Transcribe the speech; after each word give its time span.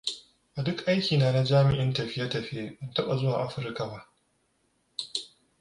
A 0.59 0.63
duk 0.67 0.79
aiki 0.93 1.15
na 1.21 1.43
jami'in 1.49 1.93
tafiye-tafiye, 1.93 2.67
ban 2.79 2.89
taɓa 2.95 3.15
zuwa 3.19 3.43
Afrika 3.45 3.83
ba. 3.91 3.99